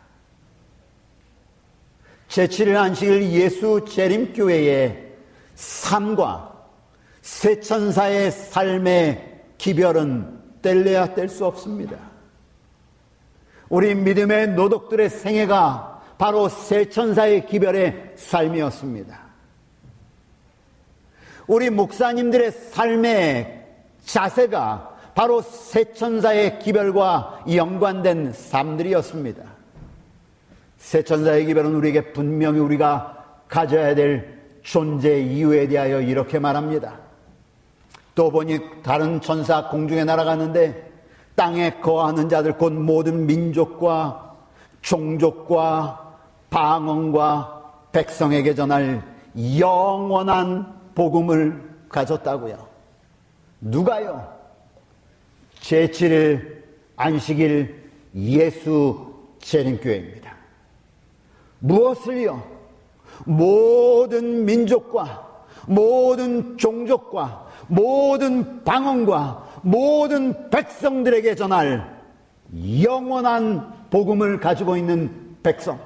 [2.30, 5.14] 제7일 안식일 예수 재림교회의
[5.54, 6.66] 삶과
[7.22, 10.35] 세천사의 삶의 기별은
[10.66, 11.96] 뗄래야 뗄 수 없습니다.
[13.70, 19.20] 우리 믿음의 노독들의 생애가 바로 세 천사의 기별의 삶이었습니다.
[21.46, 23.64] 우리 목사님들의 삶의
[24.06, 29.44] 자세가 바로 세 천사의 기별과 연관된 삶들이었습니다.
[30.80, 37.05] 세 천사의 기별은 우리에게 분명히 우리가 가져야 될 존재 이유에 대하여 이렇게 말합니다.
[38.16, 40.94] 또 보니 다른 천사 공중에 날아갔는데
[41.36, 44.36] 땅에 거하는 자들 곧 모든 민족과
[44.82, 46.16] 종족과
[46.50, 49.04] 방언과 백성에게 전할
[49.60, 52.66] 영원한 복음을 가졌다고요.
[53.60, 54.34] 누가요?
[55.60, 56.64] 제7일
[56.96, 60.36] 안식일 예수 재림교회입니다.
[61.60, 62.42] 무엇을요?
[63.26, 65.26] 모든 민족과
[65.68, 71.96] 모든 종족과 모든 방언과 모든 백성들에게 전할
[72.82, 75.80] 영원한 복음을 가지고 있는 백성.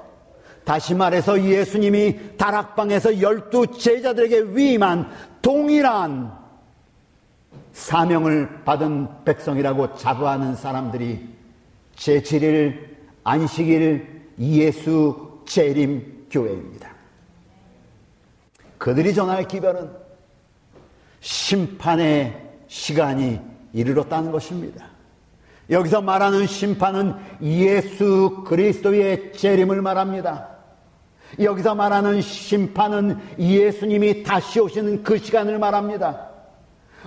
[0.64, 5.08] 다시 말해서 예수님이 다락방에서 열두 제자들에게 위임한
[5.42, 6.32] 동일한
[7.72, 11.28] 사명을 받은 백성이라고 자부하는 사람들이
[11.96, 12.78] 제7일
[13.24, 16.90] 안식일 예수 재림 교회입니다.
[18.78, 19.90] 그들이 전할 기별은
[21.20, 23.40] 심판의 시간이
[23.72, 24.86] 이르렀다는 것입니다.
[25.68, 30.48] 여기서 말하는 심판은 예수 그리스도의 재림을 말합니다.
[31.38, 36.28] 여기서 말하는 심판은 예수님이 다시 오시는 그 시간을 말합니다.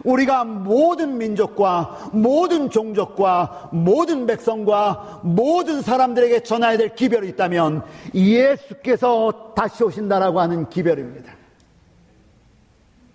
[0.03, 7.83] 우리가 모든 민족과 모든 종족과 모든 백성과 모든 사람들에게 전해야 될 기별이 있다면
[8.13, 11.42] 예수께서 다시 오신다라고 하는 기별입니다.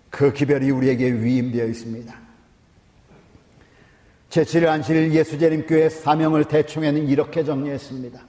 [0.09, 2.13] 그 기별이 우리에게 위임되어 있습니다.
[4.29, 8.19] 제7일 안실 예수재림교회 사명을 대충에는 이렇게 정리했습니다.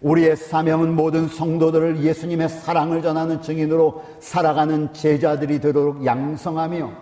[0.00, 6.92] 우리의 사명은 모든 성도들을 예수님의 사랑을 전하는 증인으로 살아가는 제자들이 되도록 양성하며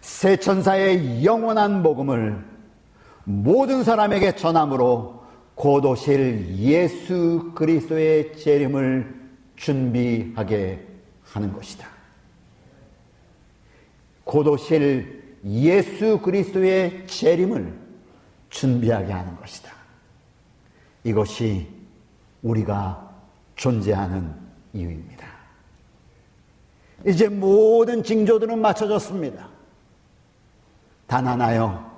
[0.00, 2.42] 새 천사의 영원한 복음을
[3.24, 5.22] 모든 사람에게 전함으로
[5.56, 9.14] 곧 오실 예수 그리스도의 재림을
[9.56, 10.86] 준비하게
[11.24, 11.95] 하는 것이다.
[14.26, 17.78] 곧 오실 예수 그리스도의 재림을
[18.50, 19.72] 준비하게 하는 것이다.
[21.04, 21.68] 이것이
[22.42, 23.08] 우리가
[23.54, 24.34] 존재하는
[24.72, 25.28] 이유입니다.
[27.06, 29.48] 이제 모든 징조들은 맞춰졌습니다.
[31.06, 31.88] 단 하나요.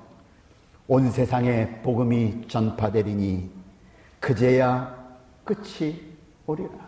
[0.87, 3.51] 온 세상에 복음이 전파되리니
[4.21, 4.95] 그제야
[5.45, 5.99] 끝이
[6.47, 6.88] 오리라.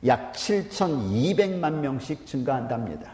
[0.05, 3.11] 약 7,200만 명씩 증가한답니다.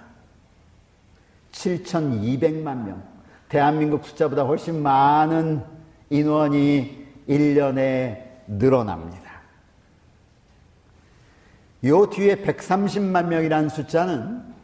[1.51, 3.03] 7,200만 명.
[3.49, 5.63] 대한민국 숫자보다 훨씬 많은
[6.09, 9.25] 인원이 1년에 늘어납니다.
[11.85, 14.55] 요 뒤에 130만 명이라는 숫자는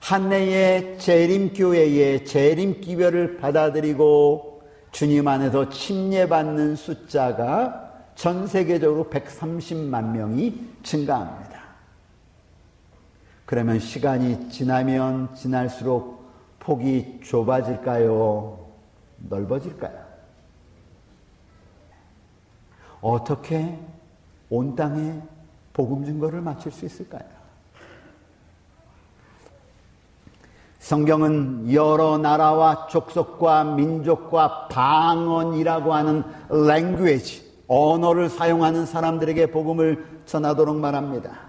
[0.00, 4.62] 한 해의 재림교회의 재림기별을 받아들이고
[4.92, 7.87] 주님 안에서 침례받는 숫자가
[8.18, 11.62] 전 세계적으로 130만 명이 증가합니다.
[13.46, 18.58] 그러면 시간이 지나면 지날수록 폭이 좁아질까요?
[19.18, 20.04] 넓어질까요?
[23.02, 23.78] 어떻게
[24.50, 25.22] 온 땅에
[25.72, 27.22] 복음 증거를 마칠 수 있을까요?
[30.80, 41.46] 성경은 여러 나라와 족속과 민족과 방언이라고 하는 language, 언어를 사용하는 사람들에게 복음을 전하도록 말합니다.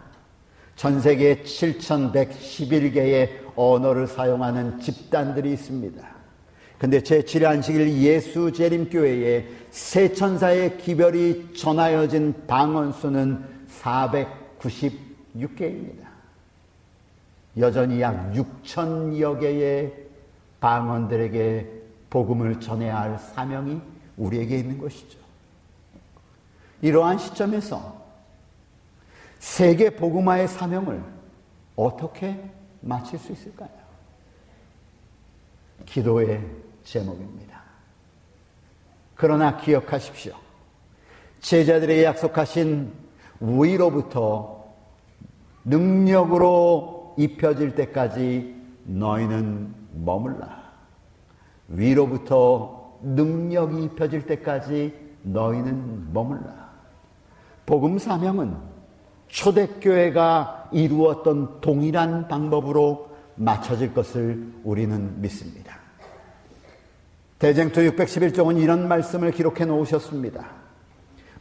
[0.76, 6.08] 전 세계 7,111개의 언어를 사용하는 집단들이 있습니다.
[6.78, 13.44] 근데 제7안식일 예수 재림교회에 세 천사의 기별이 전하여진 방언 수는
[13.82, 16.08] 496개입니다.
[17.58, 19.94] 여전히 약 6천여 개의
[20.62, 21.70] 방언들에게
[22.10, 23.82] 복음을 전해야 할 사명이
[24.16, 25.19] 우리에게 있는 것이죠.
[26.82, 28.00] 이러한 시점에서
[29.40, 31.02] 세계 복음화의 사명을
[31.76, 32.50] 어떻게
[32.82, 33.70] 마칠 수 있을까요?
[35.86, 36.46] 기도의
[36.84, 37.62] 제목입니다.
[39.16, 40.34] 그러나 기억하십시오.
[41.40, 42.94] 제자들에게 약속하신
[43.40, 44.66] 위로부터
[45.66, 48.56] 능력으로 입혀질 때까지
[48.86, 49.74] 너희는
[50.04, 50.60] 머물라.
[51.70, 56.69] 위로부터 능력이 입혀질 때까지 너희는 머물라.
[57.70, 58.58] 복음 사명은
[59.28, 65.78] 초대교회가 이루었던 동일한 방법으로 맞춰질 것을 우리는 믿습니다.
[67.38, 70.48] 대쟁투 611종은 이런 말씀을 기록해 놓으셨습니다.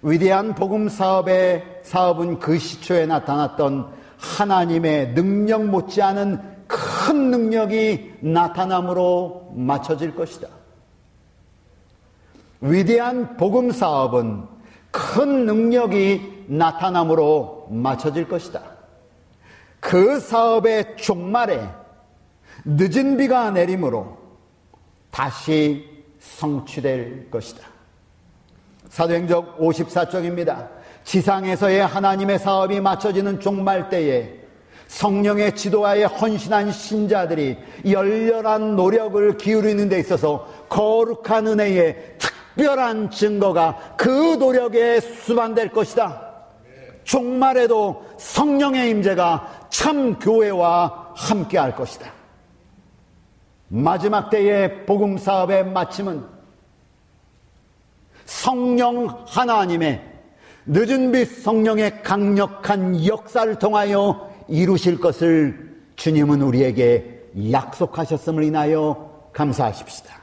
[0.03, 10.47] 위대한 복음 사업의 사업은 그 시초에 나타났던 하나님의 능력 못지않은 큰 능력이 나타남으로 맞춰질 것이다.
[12.61, 14.58] 위대한 복음 사업은
[14.91, 18.63] 큰 능력이 나타남으로 맞춰질 것이다.
[19.81, 21.69] 그 사업의 종말에
[22.65, 24.17] 늦은 비가 내림으로
[25.11, 25.87] 다시
[26.19, 27.67] 성취될 것이다.
[28.89, 30.69] 사도행적 54쪽입니다.
[31.05, 34.35] 지상에서의 하나님의 사업이 맞춰지는 종말 때에
[34.89, 44.37] 성령의 지도하에 헌신한 신자들이 열렬한 노력을 기울이는 데 있어서 거룩한 은혜의 특 별한 증거가 그
[44.39, 46.29] 노력에 수반될 것이다.
[47.05, 52.13] 종말에도 성령의 임재가 참 교회와 함께 할 것이다.
[53.69, 56.23] 마지막 때의 복음 사업의 마침은
[58.27, 60.05] 성령 하나님의
[60.67, 70.18] 늦은 빛 성령의 강력한 역사를 통하여 이루실 것을 주님은 우리에게 약속하셨음을 인하여 감사하십시다.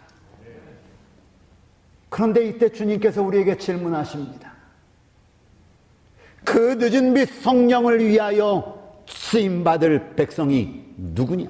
[2.16, 4.54] 그런데 이때 주님께서 우리에게 질문하십니다.
[6.46, 11.50] 그 늦은 빛 성령을 위하여 쓰임받을 백성이 누구냐?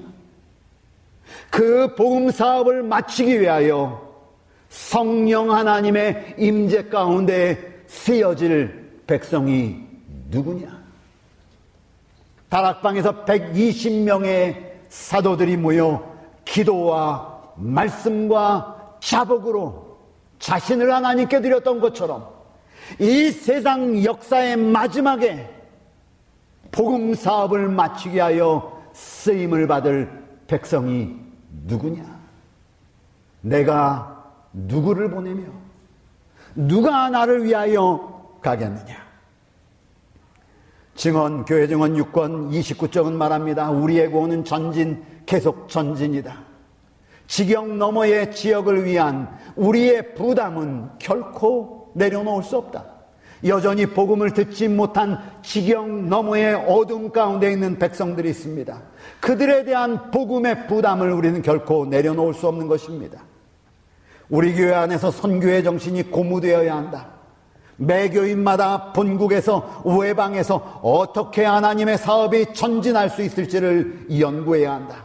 [1.50, 4.12] 그 복음 사업을 마치기 위하여
[4.68, 9.86] 성령 하나님의 임재 가운데 쓰여질 백성이
[10.32, 10.82] 누구냐?
[12.48, 16.12] 다락방에서 120명의 사도들이 모여
[16.44, 19.85] 기도와 말씀과 자복으로
[20.38, 22.28] 자신을 하나님께 드렸던 것처럼
[23.00, 25.50] 이 세상 역사의 마지막에
[26.70, 30.10] 복음 사업을 마치게 하여 쓰임을 받을
[30.46, 31.16] 백성이
[31.66, 32.04] 누구냐?
[33.40, 35.44] 내가 누구를 보내며
[36.54, 39.06] 누가 나를 위하여 가겠느냐?
[40.94, 43.70] 증언, 교회 증언 6권 29쪽은 말합니다.
[43.70, 46.45] 우리의 구원은 전진, 계속 전진이다.
[47.26, 52.84] 지경 너머의 지역을 위한 우리의 부담은 결코 내려놓을 수 없다.
[53.44, 58.82] 여전히 복음을 듣지 못한 지경 너머의 어둠 가운데 있는 백성들이 있습니다.
[59.20, 63.22] 그들에 대한 복음의 부담을 우리는 결코 내려놓을 수 없는 것입니다.
[64.28, 67.08] 우리 교회 안에서 선교의 정신이 고무되어야 한다.
[67.76, 75.04] 매 교인마다 본국에서 외방에서 어떻게 하나님의 사업이 전진할 수 있을지를 연구해야 한다.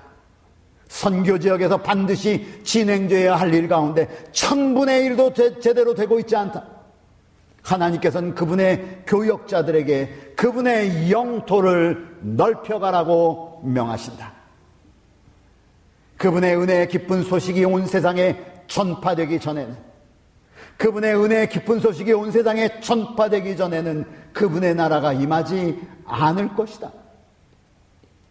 [0.92, 6.66] 선교 지역에서 반드시 진행되어야 할 일 가운데 천분의 일도 제, 제대로 되고 있지 않다.
[7.64, 14.34] 하나님께서는 그분의 교역자들에게 그분의 영토를 넓혀가라고 명하신다.
[16.18, 18.38] 그분의 은혜의 기쁜 소식이 온 세상에
[18.68, 19.76] 전파되기 전에는
[20.78, 26.92] 그분의 은혜의 깊은 소식이 온 세상에 전파되기 전에는 그분의 나라가 임하지 않을 것이다.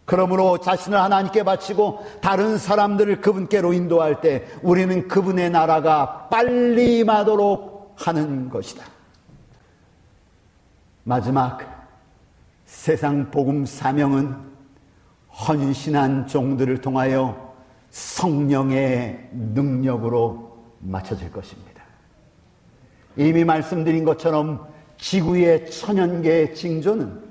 [0.05, 8.49] 그러므로 자신을 하나님께 바치고 다른 사람들을 그분께로 인도할 때 우리는 그분의 나라가 빨리 임하도록 하는
[8.49, 8.83] 것이다.
[11.03, 11.59] 마지막
[12.65, 14.35] 세상 복음 사명은
[15.31, 17.53] 헌신한 종들을 통하여
[17.89, 21.83] 성령의 능력으로 맞춰질 것입니다.
[23.17, 27.30] 이미 말씀드린 것처럼 지구의 천연계의 징조는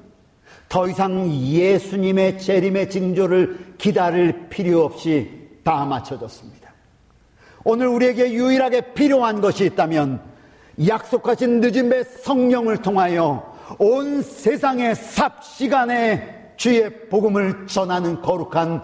[0.70, 5.28] 더 이상 예수님의 재림의 징조를 기다릴 필요 없이
[5.64, 6.72] 다 맞춰졌습니다.
[7.64, 10.22] 오늘 우리에게 유일하게 필요한 것이 있다면
[10.86, 18.80] 약속하신 늦음의 성령을 통하여 온 세상의 삽시간에 주의 복음을 전하는 거룩한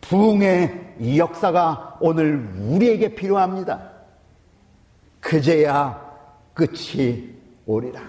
[0.00, 3.90] 부흥의 역사가 오늘 우리에게 필요합니다.
[5.20, 6.04] 그제야
[6.52, 7.32] 끝이
[7.64, 8.00] 오리라.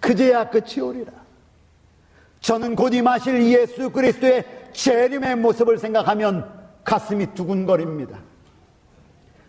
[0.00, 1.25] 그제야 끝이 오리라.
[2.46, 6.48] 저는 곧 임하실 예수 그리스도의 재림의 모습을 생각하면
[6.84, 8.20] 가슴이 두근거립니다.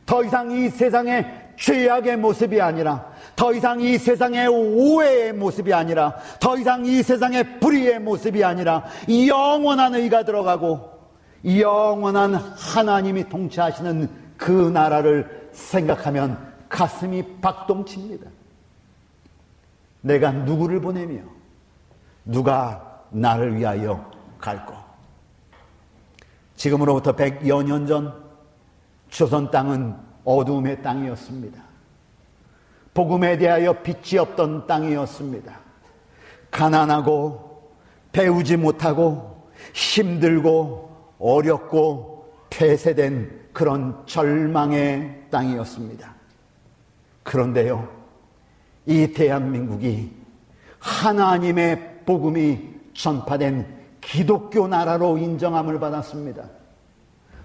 [0.08, 6.58] 더 이상 이 세상의 죄악의 모습이 아니라 더 이상 이 세상의 오해의 모습이 아니라 더
[6.58, 10.90] 이상 이 세상의 불의의 모습이 아니라 영원한 의가 들어가고
[11.46, 18.28] 영원한 하나님이 통치하시는 그 나라를 생각하면 가슴이 박동칩니다.
[20.02, 21.20] 내가 누구를 보내며
[22.26, 24.74] 누가 나를 위하여 갈고
[26.56, 28.28] 지금으로부터 100여 년 전
[29.10, 31.62] 조선 땅은 어둠의 땅이었습니다.
[32.94, 35.58] 복음에 대하여 빛이 없던 땅이었습니다.
[36.52, 37.72] 가난하고
[38.12, 46.16] 배우지 못하고 힘들고 어렵고 폐쇄된 그런 절망의 땅이었습니다.
[47.24, 47.88] 그런데요,
[48.86, 50.12] 이 대한민국이
[50.80, 56.50] 하나님의 복음이 전파된 기독교 나라로 인정함을 받았습니다.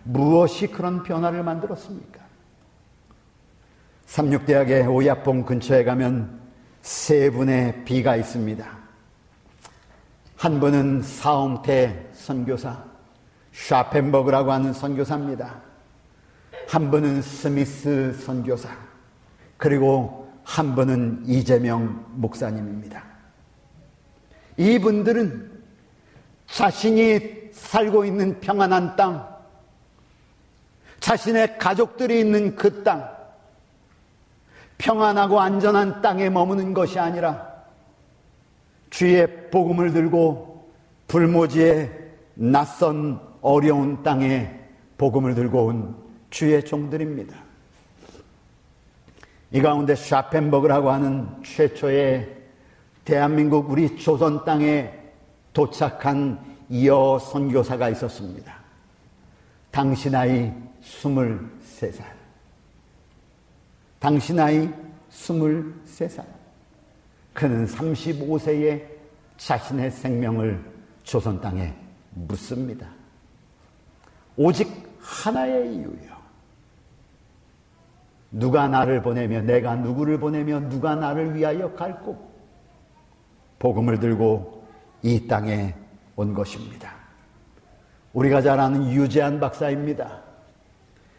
[0.05, 2.21] 무엇이 그런 변화를 만들었습니까?
[4.07, 6.41] 삼육대학의 오야봉 근처에 가면
[6.81, 8.67] 세 분의 비가 있습니다.
[10.37, 12.85] 한 분은 사홍태 선교사,
[13.53, 15.61] 샤펜버그라고 하는 선교사입니다.
[16.67, 18.71] 한 분은 스미스 선교사,
[19.57, 23.12] 그리고 한 분은 이재명 목사님입니다.
[24.63, 25.51] 이분들은
[26.47, 29.29] 자신이 살고 있는 평안한 땅,
[31.01, 33.11] 자신의 가족들이 있는 그 땅,
[34.79, 37.51] 평안하고 안전한 땅에 머무는 것이 아니라
[38.91, 40.71] 주의 복음을 들고
[41.09, 41.91] 불모지에
[42.35, 44.61] 낯선 어려운 땅에
[44.99, 45.97] 복음을 들고 온
[46.31, 47.37] 주의 종들입니다.
[49.53, 52.42] 이 가운데 샤펜버그라고 하는 최초의
[53.05, 54.93] 대한민국 우리 조선 땅에
[55.53, 56.39] 도착한
[56.69, 58.55] 이어 선교사가 있었습니다.
[59.71, 62.05] 당시 나이 23살.
[63.99, 64.71] 당시 나이
[65.11, 66.25] 23살.
[67.35, 68.85] 그는 35세에
[69.37, 70.63] 자신의 생명을
[71.03, 71.75] 조선 땅에
[72.11, 72.87] 묻습니다.
[74.37, 74.69] 오직
[75.01, 76.13] 하나의 이유요.
[78.31, 82.32] 누가 나를 보내며 내가 누구를 보내며 누가 나를 위하여 갈고
[83.63, 84.65] 복음을 들고
[85.03, 85.73] 이 땅에
[86.17, 86.93] 온 것입니다.
[88.13, 90.21] 우리가 잘 아는 유재한 박사입니다.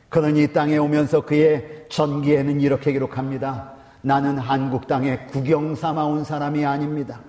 [0.09, 3.71] 그는 이 땅에 오면서 그의 전기에는 이렇게 기록합니다.
[4.01, 7.21] 나는 한국 땅에 구경 삼아 온 사람이 아닙니다.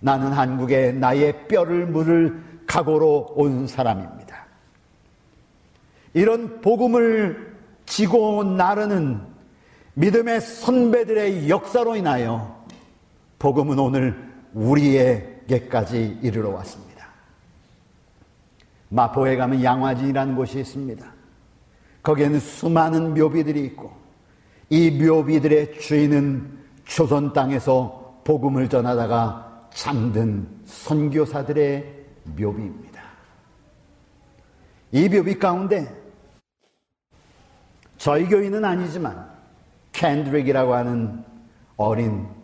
[0.00, 4.46] 나는 한국에 나의 뼈를 물을 각오로 온 사람입니다.
[6.14, 7.56] 이런 복음을
[7.86, 9.20] 지고 나르는
[9.94, 12.57] 믿음의 선배들의 역사로 인하여
[13.38, 17.08] 복음은 오늘 우리에게까지 이르러 왔습니다.
[18.88, 21.06] 마포에 가면 양화진이라는 곳이 있습니다.
[22.02, 23.92] 거기에는 수많은 묘비들이 있고
[24.70, 33.02] 이 묘비들의 주인은 조선 땅에서 복음을 전하다가 잠든 선교사들의 묘비입니다.
[34.92, 35.86] 이 묘비 가운데
[37.98, 39.28] 저희 교인은 아니지만
[39.92, 41.24] 캔드릭이라고 하는
[41.76, 42.37] 어린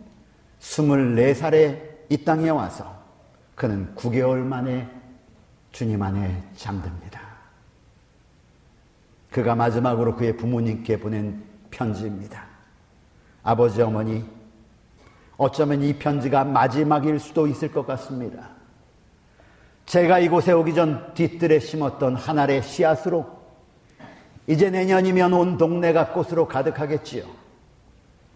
[0.65, 2.93] 24살에 이 땅에 와서
[3.53, 4.89] 그는 9개월 만에
[5.71, 7.21] 주님 안에 잠듭니다.
[9.29, 12.45] 그가 마지막으로 그의 부모님께 보낸 편지입니다.
[13.43, 14.25] 아버지, 어머니,
[15.37, 18.49] 어쩌면 이 편지가 마지막일 수도 있을 것 같습니다.
[19.85, 23.25] 제가 이곳에 오기 전 뒤뜰에 심었던 한 알의 씨앗으로
[24.47, 27.44] 이제 내년이면 온 동네가 꽃으로 가득하겠지요.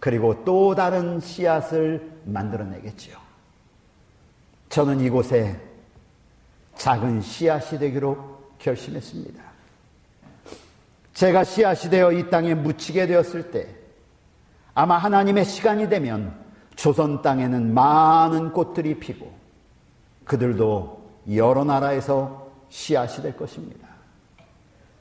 [0.00, 3.16] 그리고 또 다른 씨앗을 만들어내겠지요.
[4.70, 5.60] 저는 이곳에
[6.76, 9.42] 작은 씨앗이 되기로 결심했습니다.
[11.12, 13.68] 제가 씨앗이 되어 이 땅에 묻히게 되었을 때
[14.72, 16.34] 아마 하나님의 시간이 되면
[16.76, 19.30] 조선 땅에는 많은 꽃들이 피고
[20.24, 23.86] 그들도 여러 나라에서 씨앗이 될 것입니다.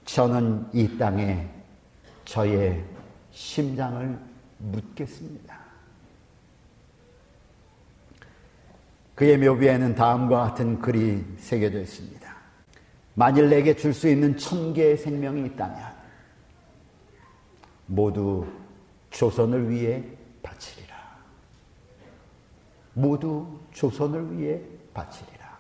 [0.04, 1.48] 저는 이 땅에
[2.26, 2.84] 저의
[3.32, 4.29] 심장을
[4.60, 5.60] 묻겠습니다.
[9.16, 12.36] 그의 묘비에는 다음과 같은 글이 새겨져 있습니다.
[13.16, 15.94] 만일 내게 줄 수 있는 천 개의 생명이 있다면
[17.86, 18.48] 모두
[19.10, 20.04] 조선을 위해
[20.42, 20.96] 바치리라.
[22.94, 24.62] 모두 조선을 위해
[24.94, 25.58] 바치리라.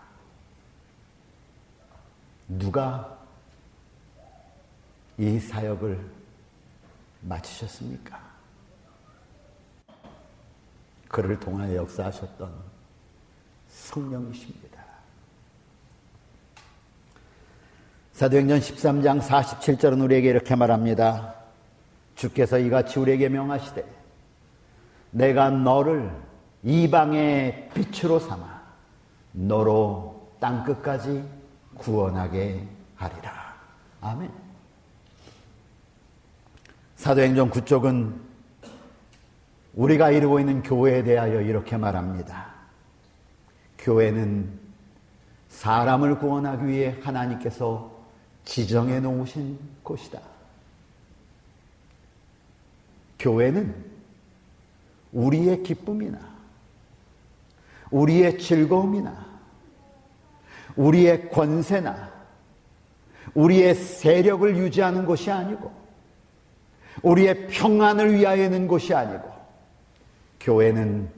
[2.47, 3.20] 누가
[5.18, 6.00] 이 사역을
[7.22, 8.28] 마치셨습니까?
[11.10, 12.49] 그를 통하여 역사하셨던
[13.68, 14.80] 성령이십니다.
[18.14, 21.36] 사도행전 13장 47절은 우리에게 이렇게 말합니다.
[22.16, 23.84] 주께서 이같이 우리에게 명하시되
[25.12, 26.12] 내가 너를
[26.64, 28.62] 이방의 빛으로 삼아
[29.32, 31.24] 너로 땅 끝까지
[31.76, 33.55] 구원하게 하리라.
[34.01, 34.32] 아멘.
[36.97, 38.28] 사도행전 9쪽은
[39.80, 42.53] 우리가 이루고 있는 교회에 대하여 이렇게 말합니다.
[43.77, 44.51] 교회는
[45.47, 47.89] 사람을 구원하기 위해 하나님께서
[48.43, 50.19] 지정해 놓으신 곳이다.
[53.19, 53.73] 교회는
[55.13, 56.19] 우리의 기쁨이나
[57.89, 59.27] 우리의 즐거움이나
[60.75, 62.11] 우리의 권세나
[63.34, 65.71] 우리의 세력을 유지하는 곳이 아니고
[67.01, 69.38] 우리의 평안을 위하여 있는 곳이 아니고
[70.39, 71.09] 교회는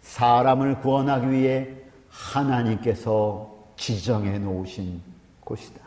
[0.00, 1.68] 사람을 구원하기 위해
[2.10, 5.00] 하나님께서 지정해 놓으신
[5.40, 5.80] 곳이다.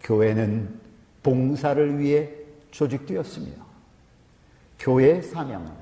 [0.00, 0.80] 교회는
[1.22, 2.30] 봉사를 위해
[2.70, 3.52] 조직되었으며
[4.78, 5.72] 교회의 사명은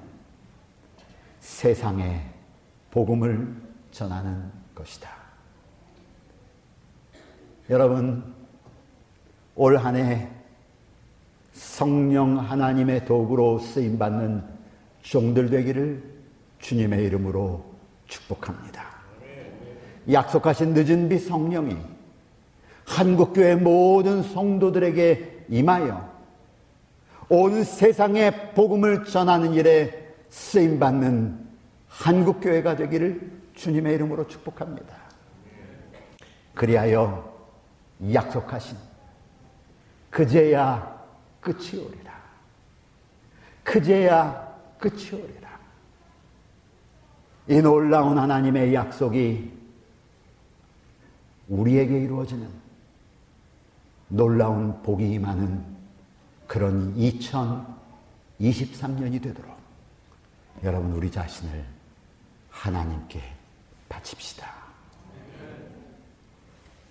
[1.40, 2.24] 세상에
[2.90, 3.55] 복음을
[3.90, 5.11] 전하는 것이다.
[7.70, 8.34] 여러분,
[9.55, 10.30] 올 한해
[11.52, 14.53] 성령 하나님의 도구로 쓰임 받는
[15.05, 16.02] 종들 되기를
[16.61, 17.62] 주님의 이름으로
[18.07, 18.82] 축복합니다.
[20.11, 21.76] 약속하신 늦은 비 성령이
[22.86, 26.12] 한국교회 모든 성도들에게 임하여
[27.28, 31.38] 온 세상에 복음을 전하는 일에 쓰임 받는
[31.88, 34.94] 한국교회가 되기를 주님의 이름으로 축복합니다.
[36.55, 37.32] 그리하여
[38.12, 38.76] 약속하신
[40.11, 41.02] 그제야
[41.40, 42.14] 끝이 오리라.
[43.62, 44.53] 그제야
[44.85, 45.59] 끝이 오리라.
[47.49, 49.51] 이 놀라운 하나님의 약속이
[51.49, 52.51] 우리에게 이루어지는
[54.09, 55.64] 놀라운 복이 임하는
[56.47, 59.57] 그런 2023년이 되도록
[60.62, 61.64] 여러분 우리 자신을
[62.51, 63.22] 하나님께
[63.89, 64.53] 바칩시다.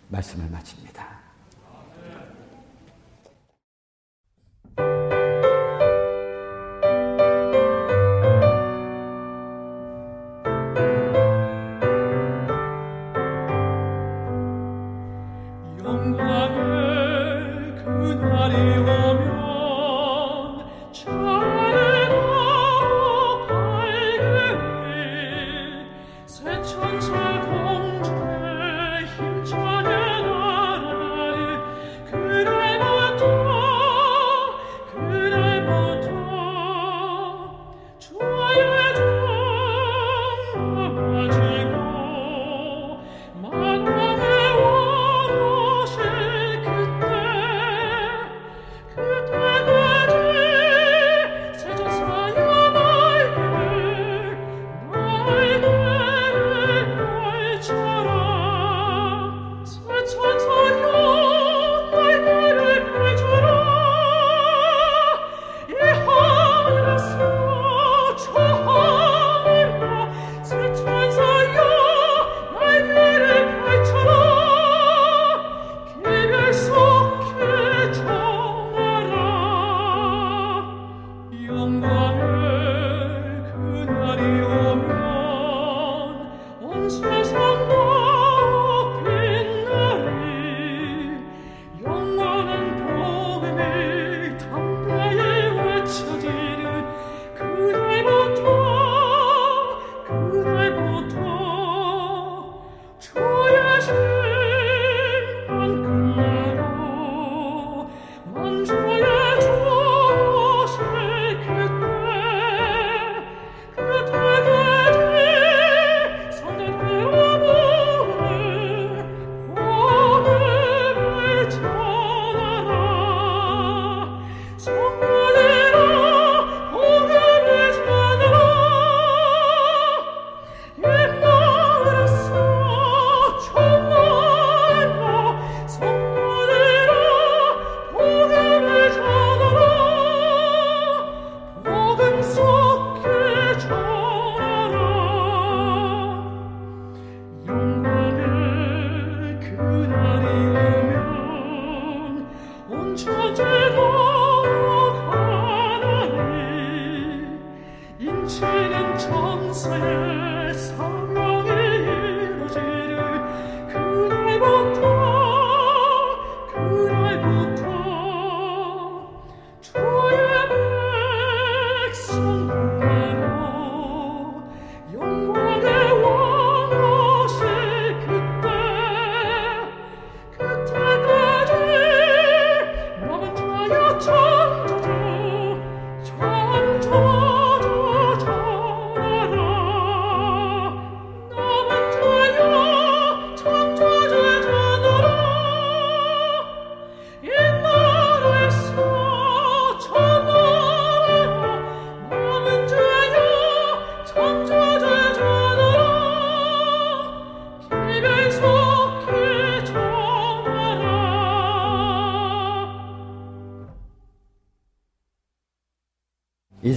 [0.09, 1.21] 말씀을 마칩니다.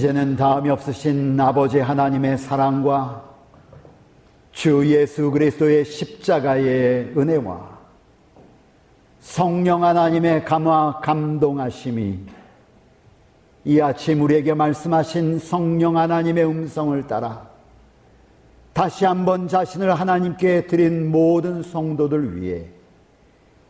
[0.07, 3.25] 이제는 다음이 없으신 아버지 하나님의 사랑과
[4.53, 7.77] 주 예수 그리스도의 십자가의 은혜와
[9.19, 12.19] 성령 하나님의 감화 감동하심이
[13.65, 17.45] 이 아침 우리에게 말씀하신 성령 하나님의 음성을 따라
[18.71, 22.67] 다시 한번 자신을 하나님께 드린 모든 성도들 위해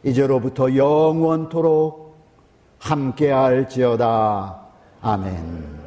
[0.04, 2.16] 이제로부터 영원토록
[2.78, 4.60] 함께할지어다.
[5.02, 5.87] 아멘.